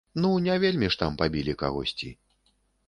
Ну, 0.21 0.29
не 0.45 0.55
вельмі 0.63 0.89
ж 0.95 0.99
там 1.03 1.21
пабілі 1.21 1.57
кагосьці. 1.61 2.15